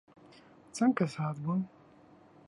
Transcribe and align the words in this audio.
چەند 0.75 0.93
کەس 0.97 1.13
هاتبوون؟ 1.21 1.59